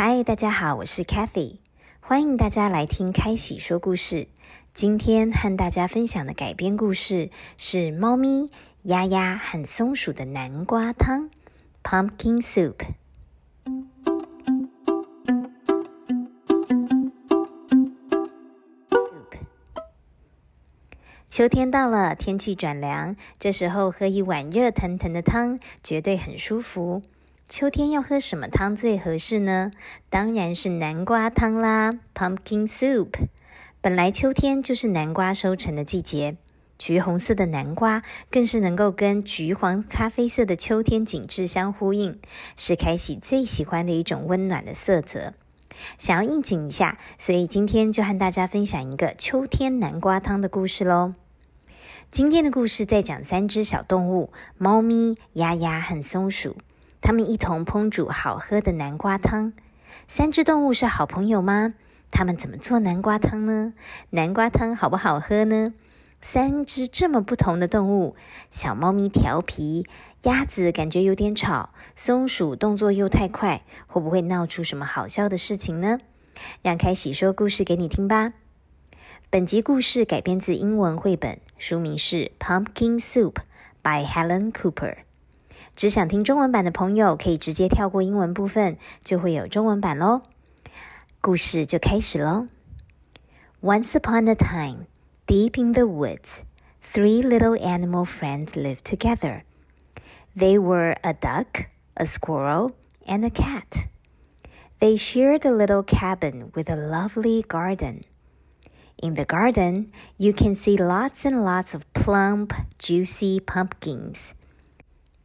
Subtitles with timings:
[0.00, 1.56] 嗨，大家好，我是 Kathy，
[1.98, 4.28] 欢迎大家来听开喜说故事。
[4.72, 8.48] 今天和大家分享的改编故事是《猫咪
[8.84, 11.28] 丫丫和松鼠的南瓜汤》
[11.82, 12.76] （Pumpkin Soup）。
[21.28, 27.02] 秋天到了，天气转凉，这时候喝一碗热腾腾的汤，绝对很舒服。
[27.48, 29.72] 秋天要喝什么汤最合适呢？
[30.10, 33.08] 当然是南瓜汤啦，Pumpkin Soup。
[33.80, 36.36] 本来秋天就是南瓜收成的季节，
[36.78, 42.20] 橘红色的南瓜更是能够跟橘黄咖啡色的秋天景致相呼应，
[42.58, 45.32] 是开喜最喜欢的一种温暖的色泽。
[45.96, 51.14] 想要应景一下，所以今天就和大家分享一个秋天南瓜汤的故事喽。
[52.10, 56.58] 今天的故事在讲三只小动物：猫咪、鸭鸭和松鼠。
[57.00, 59.52] 他们一同烹煮好喝的南瓜汤。
[60.06, 61.74] 三只动物是好朋友吗？
[62.10, 63.74] 他们怎么做南瓜汤呢？
[64.10, 65.74] 南瓜汤好不好喝呢？
[66.20, 68.16] 三只这么不同的动物，
[68.50, 69.86] 小猫咪调皮，
[70.22, 75.98] 鸭子感觉有点吵，松鼠动作又太快，会不会闹出什么好笑的事情呢？
[76.62, 78.32] 让开喜说故事给你听吧。
[79.30, 83.32] 本集故事改编自英文绘本，书名是《Pumpkin Soup》
[83.82, 85.07] by Helen Cooper。
[85.77, 90.21] 只想听中文版的朋友，可以直接跳过英文部分，就会有中文版喽。
[91.21, 92.47] 故事就开始喽。
[93.61, 94.87] Once upon a time,
[95.25, 96.41] deep in the woods,
[96.81, 99.43] three little animal friends lived together.
[100.35, 102.71] They were a duck, a squirrel,
[103.07, 103.87] and a cat.
[104.79, 108.03] They shared a little cabin with a lovely garden.
[109.01, 114.33] In the garden, you can see lots and lots of plump, juicy pumpkins.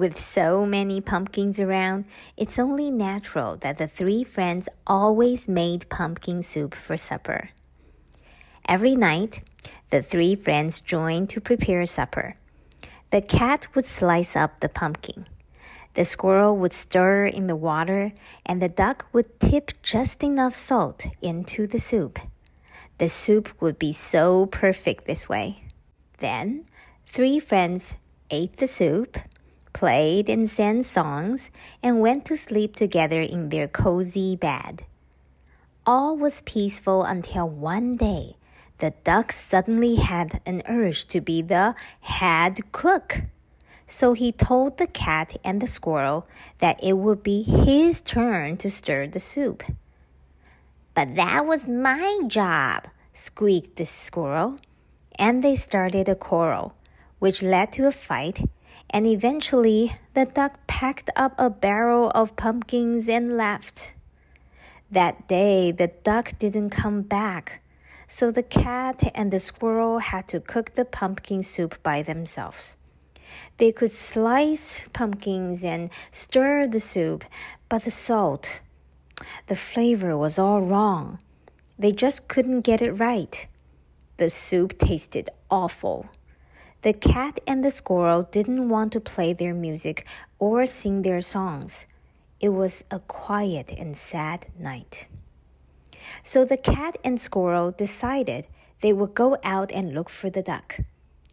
[0.00, 6.42] with so many pumpkins around, it's only natural that the three friends always made pumpkin
[6.42, 7.50] soup for supper.
[8.66, 9.42] Every night,
[9.90, 12.36] the three friends joined to prepare supper.
[13.10, 15.26] The cat would slice up the pumpkin.
[15.92, 18.14] The squirrel would stir in the water,
[18.46, 22.18] and the duck would tip just enough salt into the soup.
[22.96, 25.64] The soup would be so perfect this way.
[26.20, 26.64] Then,
[27.06, 27.96] three friends
[28.30, 29.18] ate the soup
[29.72, 31.50] played and sang songs,
[31.82, 34.84] and went to sleep together in their cozy bed.
[35.86, 38.36] All was peaceful until one day
[38.78, 43.22] the duck suddenly had an urge to be the head cook.
[43.86, 46.26] So he told the cat and the squirrel
[46.58, 49.62] that it would be his turn to stir the soup.
[50.94, 54.58] But that was my job, squeaked the squirrel.
[55.18, 56.74] And they started a quarrel,
[57.18, 58.48] which led to a fight
[58.88, 63.92] and eventually the duck packed up a barrel of pumpkins and left.
[64.90, 67.62] That day, the duck didn't come back,
[68.08, 72.74] so the cat and the squirrel had to cook the pumpkin soup by themselves.
[73.58, 77.24] They could slice pumpkins and stir the soup,
[77.68, 78.60] but the salt,
[79.46, 81.18] the flavor was all wrong.
[81.78, 83.46] They just couldn't get it right.
[84.16, 86.10] The soup tasted awful.
[86.82, 90.06] The cat and the squirrel didn't want to play their music
[90.38, 91.86] or sing their songs.
[92.40, 95.06] It was a quiet and sad night.
[96.22, 98.46] So the cat and squirrel decided
[98.80, 100.80] they would go out and look for the duck.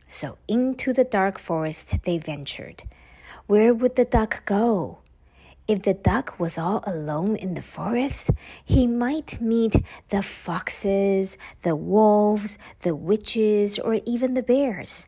[0.05, 2.83] So into the dark forest they ventured.
[3.45, 4.97] Where would the duck go?
[5.65, 8.31] If the duck was all alone in the forest,
[8.65, 9.77] he might meet
[10.09, 15.07] the foxes, the wolves, the witches, or even the bears.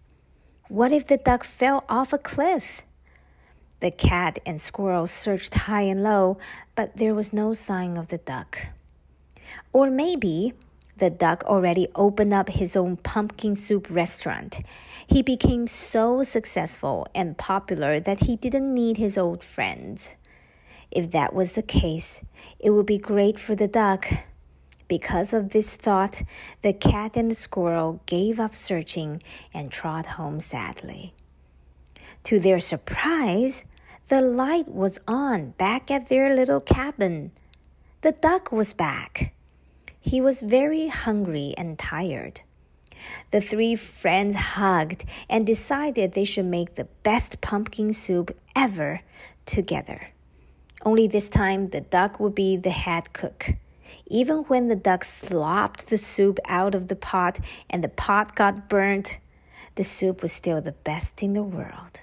[0.69, 2.84] What if the duck fell off a cliff?
[3.80, 6.38] The cat and squirrel searched high and low,
[6.75, 8.68] but there was no sign of the duck.
[9.74, 10.53] Or maybe
[10.96, 14.59] the duck already opened up his own pumpkin soup restaurant.
[15.08, 20.13] He became so successful and popular that he didn't need his old friends.
[20.91, 22.22] If that was the case,
[22.59, 24.05] it would be great for the duck
[24.90, 26.24] because of this thought,
[26.62, 31.14] the cat and the squirrel gave up searching and trod home sadly.
[32.26, 33.64] To their surprise,
[34.09, 37.32] the light was on back at their little cabin.
[38.02, 39.34] The duck was back.
[40.02, 42.41] He was very hungry and tired.
[43.32, 49.02] The three friends hugged and decided they should make the best pumpkin soup ever
[49.46, 50.09] together.
[50.84, 53.52] Only this time the duck would be the head cook.
[54.06, 57.39] Even when the duck slopped the soup out of the pot
[57.71, 59.18] and the pot got burnt,
[59.77, 62.03] the soup was still the best in the world.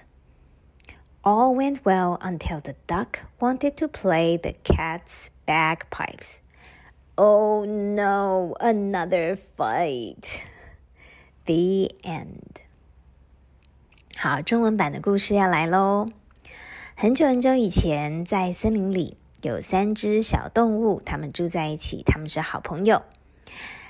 [1.24, 6.40] All went well until the duck wanted to play the cat's bagpipes.
[7.16, 10.42] Oh no, another fight.
[11.46, 12.62] The end.
[14.16, 16.08] 好，中文版的故事要来喽。
[16.96, 23.03] 很久很久以前，在森林里 有三只小动物，它们住在一起，它们是好朋友。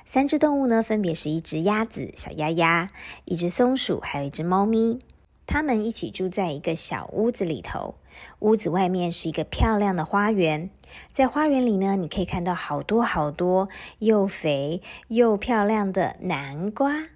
[0.06, 2.90] 三只动物呢，分别是一只鸭子小鸭鸭，
[3.26, 5.00] 一只松鼠，还有一只猫咪。
[5.46, 7.96] 它们一起住在一个小屋子里头，
[8.40, 10.70] 屋子外面是一个漂亮的花园。
[11.12, 17.08] 在花园里呢，你可以看到好多好多又肥又漂亮的南瓜。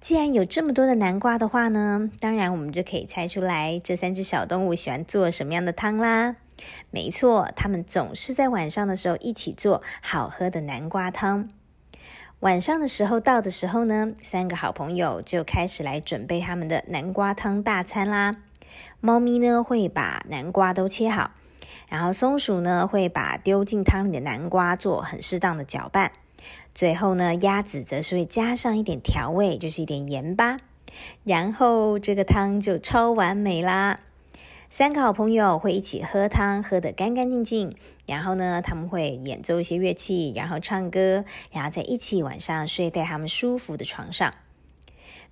[0.00, 6.36] 既然有这么多的南瓜的话呢，当然我们就可以猜出来这三只小动物喜欢做什么样的汤啦。
[6.90, 11.48] 没错，他们总是在晚上的时候一起做好喝的南瓜汤。
[12.40, 18.36] 晚上的时候到的时候呢，三个好朋友就开始来准备他们的南瓜汤大餐啦。
[19.00, 21.30] 猫咪呢会把南瓜都切好，
[21.88, 26.12] 然后松鼠呢会把丢进汤里的南瓜做很适当的搅拌，
[26.74, 30.58] 最后呢鸭子则是会加上一点调味，就是一点盐巴，
[31.24, 34.00] 然后这个汤就超完美啦。
[34.68, 37.74] 三个好朋友会一起喝汤，喝得干干净净。
[38.04, 44.34] 然后呢，他们会演奏一些乐器，然后唱歌，然后在一起晚上睡在他们舒服的床上。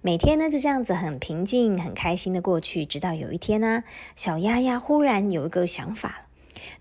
[0.00, 2.84] 每天呢就这样子很平静、很开心的过去。
[2.84, 3.84] 直到有一天呢，
[4.16, 6.26] 小丫丫忽然有一个想法。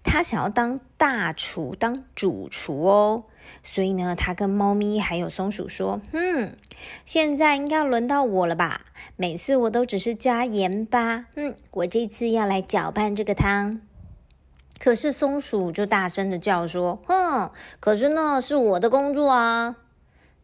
[0.04, 3.26] 她想要当大厨，当主厨哦，
[3.64, 6.58] 所以呢，他跟猫咪还有松鼠说：“嗯，
[7.06, 8.82] 现在应该轮到我了吧？
[9.16, 13.82] 每次我都只是加盐巴，嗯，我这次要来搅拌这个汤。”
[14.80, 19.78] 可是松鼠就大声的叫说：“哼，可是那是我的工作啊！”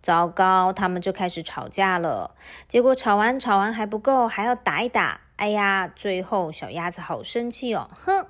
[0.01, 2.35] 糟糕，他们就开始吵架了。
[2.67, 5.19] 结果吵完吵完还不够，还要打一打。
[5.35, 8.25] 哎呀，最后小鸭子好生气哦，哼。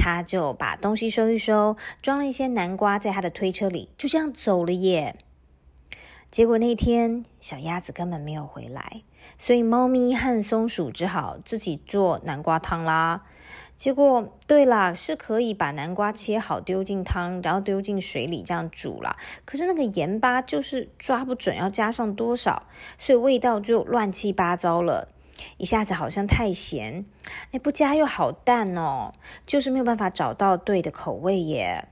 [0.00, 5.16] 他就把东西收一收，装了一些南瓜在他的推车里，就这样走了耶。
[6.30, 9.02] 结果那天小鸭子根本没有回来，
[9.36, 13.22] 所以猫咪和松鼠只好自己做南瓜汤啦。
[13.76, 19.16] 结果，对啦，是可以把南瓜切好丢进汤，然后丢进水里这样煮啦。
[19.44, 22.64] 可是那个盐巴就是抓不准要加上多少，
[22.96, 25.08] 所以味道就乱七八糟了。
[25.56, 27.06] 一下子好像太咸，
[27.52, 29.12] 哎，不加又好淡哦，
[29.46, 31.88] 就是没有办法找到对的口味耶。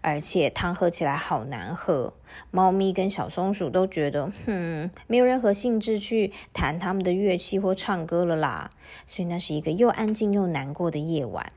[0.00, 2.14] 而且汤喝起来好难喝，
[2.52, 8.70] 猫咪跟小松鼠都觉得，哼，没有任何兴致去弹他们的乐器或唱歌了啦。
[9.08, 11.52] 所以那是一个又安静又难过的夜晚。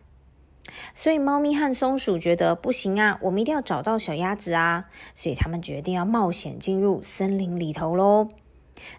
[0.95, 8.27] 所以猫咪和松鼠觉得不行啊，我们一定要找到小鸭子啊，所以他们决定要冒险进入森林里头喽。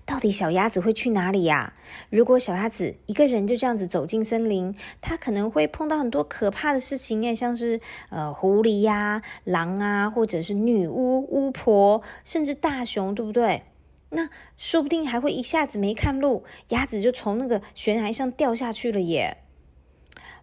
[0.04, 1.72] 到底小鸭子会去哪里呀？
[2.10, 7.80] 如果小鸭子一个人就这样子走进森林，它可能会碰到很多可怕的事情诶，像是
[8.10, 13.62] 呃狐狸呀、狼啊，或者是女巫、巫婆，甚至大熊，对不对？
[14.10, 19.38] 那说不定还会一下子没看路，鸭子就从那个悬崖上掉下去了耶。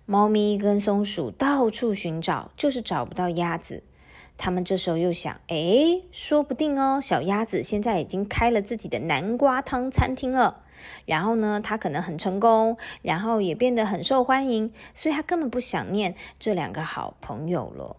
[0.06, 3.84] 猫咪跟松鼠到处寻找，就是找不到鸭子。
[4.42, 10.64] 他们这时候又想，哎，说不定哦，小鸭子现在已经开了自己的南瓜汤餐厅了。
[11.06, 17.98] 然后呢，它可能很成功，然后也变得很受欢迎，所以它根本不想念这两个好朋友了。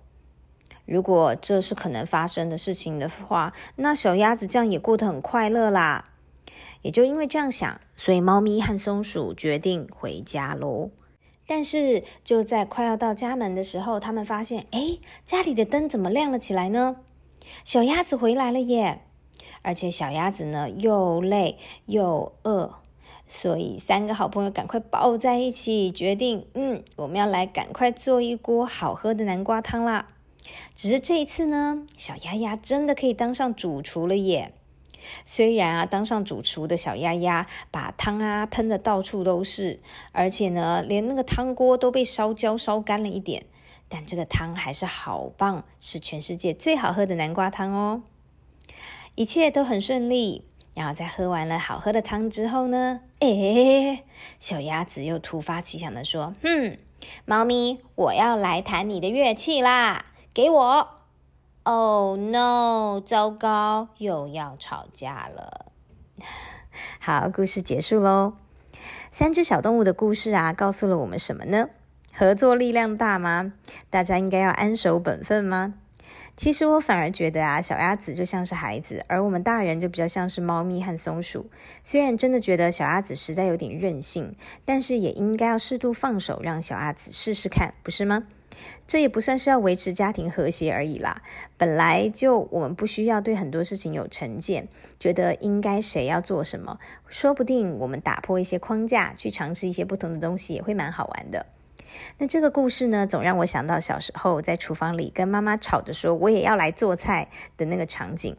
[0.87, 6.07] 如果这是可能发生的事情的话，那小鸭子这样也过得很快乐啦。
[6.81, 10.89] 也就因为这样想，所以猫咪和松鼠决定回家喽。
[11.51, 16.99] 但是就在快要到家门的时候，他们发现，哎，家里的灯怎么亮了起来呢？
[17.65, 19.01] 小鸭子回来了耶！
[19.63, 22.75] 而且小鸭子呢又累又饿，
[23.27, 30.07] 所以三个好朋友赶快抱在一起，决定，嗯，我们要来赶快做一锅好喝的南瓜汤啦。
[30.77, 34.53] 只是这一次呢，小鸭鸭真的可以当上主厨了耶！
[35.25, 39.81] 虽然啊，当上主厨的小鸭鸭把汤啊喷的到处都是，
[40.13, 43.45] 而且呢，连那个汤锅都被烧焦烧干了一点，
[43.89, 48.03] 但这个汤还是好棒，是全世界最好喝的南瓜汤哦。
[49.15, 54.05] 一切都很顺利，然后在喝完了好喝的汤之后呢，哎，
[54.39, 56.79] 小鸭子又突发奇想的说：“嗯，
[57.25, 60.89] 猫咪，我要来弹你的乐器啦，给我。”
[61.65, 63.01] Oh no！
[63.05, 65.67] 糟糕，又要吵架了。
[67.01, 68.35] 好，故事结束喽。
[69.11, 71.69] 三只小动物的故事啊，告诉了我们什么呢？
[72.15, 73.53] 合作力量大吗？
[73.91, 75.75] 大家应该要安守本分吗？
[76.41, 81.51] 其实我反而觉得啊，小鸭子就像是孩子，而我们大人就比较像是猫咪和松鼠。
[81.85, 88.25] 虽然真的觉得小鸭子实在有点任性，但是也应该要适度放手，让小鸭子试试看，不是吗？
[88.87, 91.21] 这也不算是要维持家庭和谐而已啦。
[91.59, 94.67] 本来就我们不需要对很多事情有成见，
[94.99, 96.79] 觉得应该谁要做什么，
[97.11, 101.45] 说不定我们打破一些框架，去尝试一些不同的东西，也会蛮好玩的。
[102.19, 108.37] 那这个故事呢，总让我想到小时候在厨房里跟妈妈吵着说我也要来做菜的那个场景，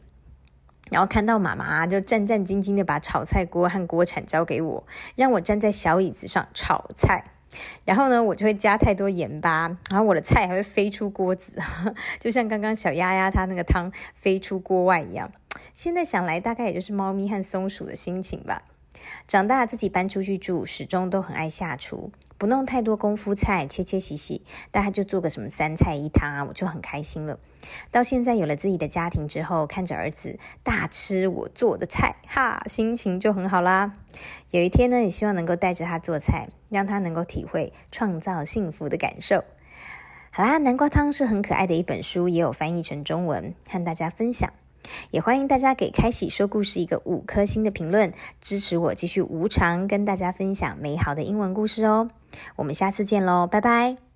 [0.89, 7.23] 然后看到妈妈就战战兢兢的把炒菜锅和锅铲交给我，让我站在小椅子上炒菜，
[7.85, 11.53] 然后呢，我就会加太多盐巴，然后我的菜还会飞出锅子，
[12.19, 15.31] 就像刚刚小丫丫她那个汤飞出锅外一样。
[15.73, 18.63] 现在想来，大概也就是猫咪和松鼠的心情吧。
[19.27, 27.37] 长大自己搬出去住，始终都很爱下厨，不弄太多功夫菜，切切洗洗，大概就做个什么三菜一汤啊，我就很开心了。
[27.91, 33.93] 到现在有了自己的家庭之后，看着儿子大吃我做的菜，哈，心情就很好啦。
[34.49, 39.43] 有一天呢，也希望能够带着他做菜，让他能够体会创造幸福的感受。
[40.31, 44.51] 好啦，南瓜汤是很可爱的一本书，也有翻译成中文，和大家分享。
[45.11, 52.09] 也欢迎大家给开喜说故事一个五颗星的评论，支持我继续无偿跟大家分享美好的英文故事哦。
[52.57, 54.10] 我们下次见喽，拜拜。